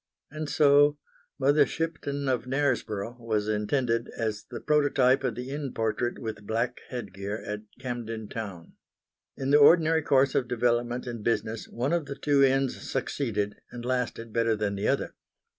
And 0.31 0.49
so 0.49 0.97
Mother 1.37 1.63
Shipton 1.63 2.27
of 2.27 2.45
Knaresborough 2.47 3.17
was 3.19 3.47
intended 3.47 4.09
as 4.17 4.45
the 4.49 4.59
prototype 4.59 5.23
of 5.23 5.35
the 5.35 5.51
inn 5.51 5.73
portrait 5.73 6.17
with 6.17 6.47
black 6.47 6.81
headgear 6.89 7.35
at 7.45 7.59
Camden 7.79 8.27
Town. 8.27 8.73
In 9.37 9.51
the 9.51 9.59
ordinary 9.59 10.01
course 10.01 10.33
of 10.33 10.47
development 10.47 11.05
and 11.05 11.23
business 11.23 11.67
one 11.69 11.93
of 11.93 12.07
the 12.07 12.15
two 12.15 12.43
inns 12.43 12.81
succeeded 12.81 13.57
and 13.69 13.85
lasted 13.85 14.33
better 14.33 14.55
than 14.55 14.73
the 14.73 14.87
other. 14.87 15.13